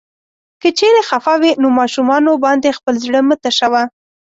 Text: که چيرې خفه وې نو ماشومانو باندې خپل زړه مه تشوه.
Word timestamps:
که 0.61 0.69
چيرې 0.79 1.01
خفه 1.09 1.33
وې 1.41 1.51
نو 1.61 1.67
ماشومانو 1.79 2.31
باندې 2.45 2.75
خپل 2.77 2.95
زړه 3.05 3.19
مه 3.27 3.35
تشوه. 3.43 3.83